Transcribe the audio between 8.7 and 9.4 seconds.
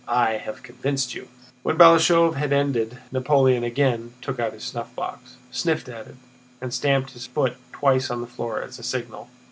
a signal.